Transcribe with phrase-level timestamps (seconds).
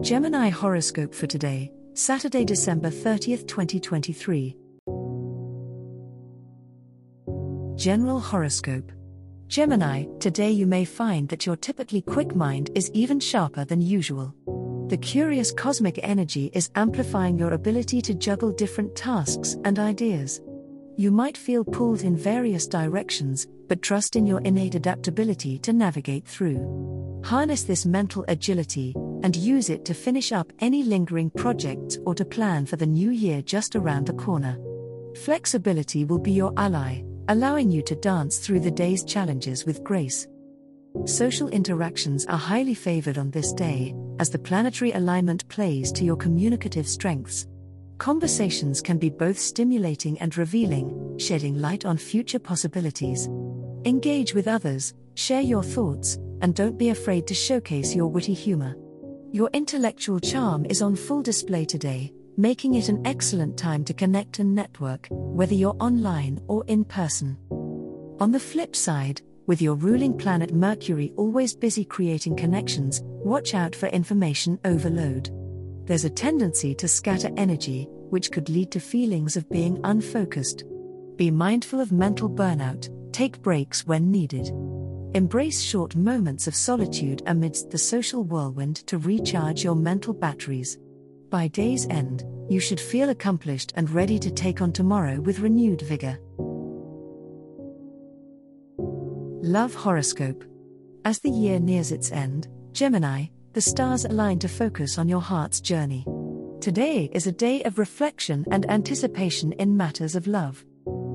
[0.00, 4.56] Gemini horoscope for today, Saturday, December 30th, 2023.
[7.74, 8.92] General horoscope.
[9.48, 14.32] Gemini, today you may find that your typically quick mind is even sharper than usual.
[14.86, 20.40] The curious cosmic energy is amplifying your ability to juggle different tasks and ideas.
[20.96, 26.24] You might feel pulled in various directions, but trust in your innate adaptability to navigate
[26.24, 27.20] through.
[27.24, 32.24] Harness this mental agility and use it to finish up any lingering projects or to
[32.24, 34.58] plan for the new year just around the corner.
[35.16, 40.26] Flexibility will be your ally, allowing you to dance through the day's challenges with grace.
[41.04, 46.16] Social interactions are highly favored on this day, as the planetary alignment plays to your
[46.16, 47.46] communicative strengths.
[47.98, 53.28] Conversations can be both stimulating and revealing, shedding light on future possibilities.
[53.84, 58.76] Engage with others, share your thoughts, and don't be afraid to showcase your witty humor.
[59.30, 64.38] Your intellectual charm is on full display today, making it an excellent time to connect
[64.38, 67.36] and network, whether you're online or in person.
[68.20, 73.76] On the flip side, with your ruling planet Mercury always busy creating connections, watch out
[73.76, 75.28] for information overload.
[75.84, 80.64] There's a tendency to scatter energy, which could lead to feelings of being unfocused.
[81.16, 84.50] Be mindful of mental burnout, take breaks when needed.
[85.14, 90.78] Embrace short moments of solitude amidst the social whirlwind to recharge your mental batteries.
[91.30, 95.80] By day's end, you should feel accomplished and ready to take on tomorrow with renewed
[95.80, 96.18] vigor.
[99.42, 100.44] Love Horoscope
[101.06, 105.60] As the year nears its end, Gemini, the stars align to focus on your heart's
[105.60, 106.04] journey.
[106.60, 110.64] Today is a day of reflection and anticipation in matters of love.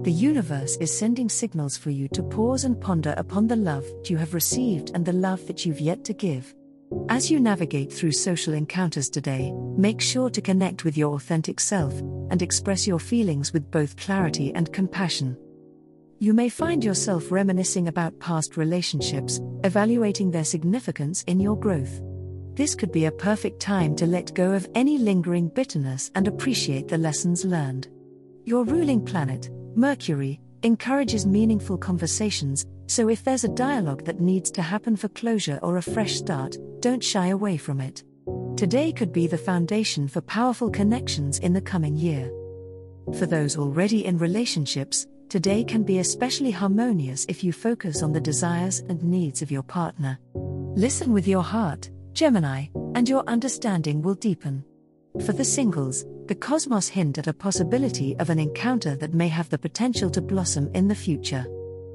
[0.03, 4.18] The universe is sending signals for you to pause and ponder upon the love you
[4.18, 6.53] have received and the love that you've yet to give.
[7.08, 11.97] As you navigate through social encounters today, make sure to connect with your authentic self
[12.31, 15.38] and express your feelings with both clarity and compassion.
[16.19, 22.02] You may find yourself reminiscing about past relationships, evaluating their significance in your growth.
[22.56, 26.90] This could be a perfect time to let go of any lingering bitterness and appreciate
[26.90, 27.88] the lessons learned.
[28.46, 34.62] Your ruling planet, Mercury, encourages meaningful conversations, so if there's a dialogue that needs to
[34.62, 38.04] happen for closure or a fresh start, don't shy away from it.
[38.58, 42.30] Today could be the foundation for powerful connections in the coming year.
[43.18, 48.20] For those already in relationships, today can be especially harmonious if you focus on the
[48.20, 50.20] desires and needs of your partner.
[50.75, 54.66] Listen with your heart, Gemini, and your understanding will deepen.
[55.22, 59.47] For the singles, the cosmos hint at a possibility of an encounter that may have
[59.50, 61.46] the potential to blossom in the future.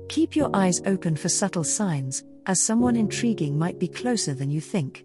[0.08, 4.60] Keep your eyes open for subtle signs, as someone intriguing might be closer than you
[4.60, 5.04] think.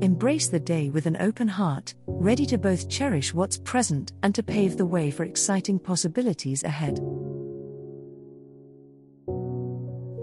[0.00, 4.42] Embrace the day with an open heart, ready to both cherish what's present and to
[4.44, 7.00] pave the way for exciting possibilities ahead.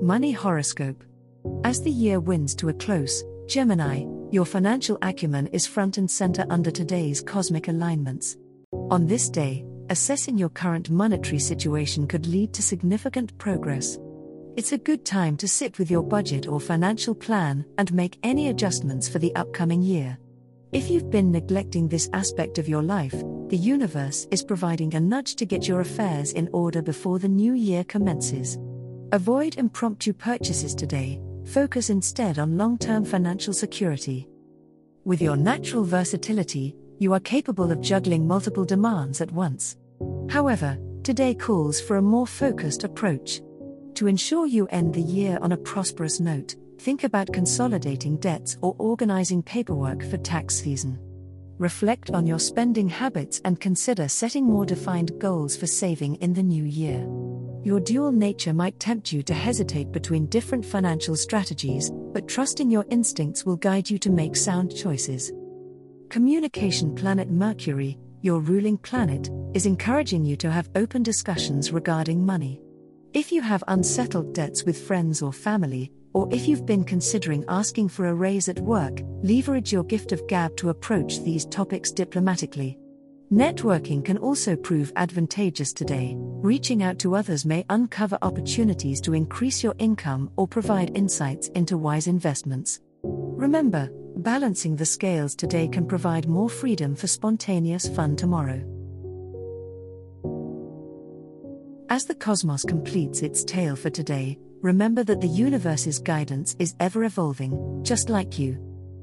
[0.02, 1.03] Money Horoscope
[1.66, 6.46] As the year winds to a close, Gemini, your financial acumen is front and center
[6.50, 8.38] under today's cosmic alignments.
[8.90, 13.97] On this day, assessing your current monetary situation could lead to significant progress.
[14.56, 18.50] It's a good time to sit with your budget or financial plan and make any
[18.50, 20.18] adjustments for the upcoming year.
[20.72, 23.16] If you've been neglecting this aspect of your life,
[23.50, 27.53] the universe is providing a nudge to get your affairs in order before the new
[27.53, 28.58] year commences.
[29.12, 34.28] Avoid impromptu purchases today, focus instead on long term financial security.
[35.03, 39.78] With your natural versatility, you are capable of juggling multiple demands at once.
[40.29, 43.41] However, today calls for a more focused approach.
[43.96, 48.75] To ensure you end the year on a prosperous note, think about consolidating debts or
[48.78, 50.99] organizing paperwork for tax season.
[51.58, 56.43] Reflect on your spending habits and consider setting more defined goals for saving in the
[56.43, 57.05] new year.
[57.66, 62.85] Your dual nature might tempt you to hesitate between different financial strategies, but trusting your
[62.91, 65.34] instincts will guide you to make sound choices.
[66.09, 72.62] Communication planet Mercury, your ruling planet, is encouraging you to have open discussions regarding money.
[73.14, 77.90] If you have unsettled debts with friends or family, or if you've been considering asking
[77.90, 82.78] for a raise at work, leverage your gift of gab to approach these topics diplomatically.
[83.34, 86.16] Networking can also prove advantageous today.
[86.46, 91.76] Reaching out to others may uncover opportunities to increase your income or provide insights into
[91.76, 92.82] wise investments.
[93.02, 98.64] Remember, balancing the scales today can provide more freedom for spontaneous fun tomorrow.
[101.90, 107.06] As the cosmos completes its tale for today, remember that the universe's guidance is ever
[107.06, 108.59] evolving, just like you.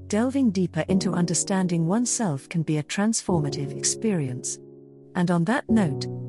[0.06, 4.60] Delving deeper into understanding oneself can be a transformative experience.
[5.16, 6.06] And on that note,